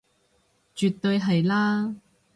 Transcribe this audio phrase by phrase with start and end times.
[0.73, 1.93] 絕對係啦